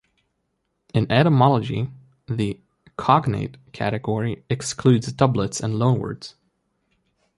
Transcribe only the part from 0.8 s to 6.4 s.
In etymology, the "cognate" category excludes doublets and loanwords.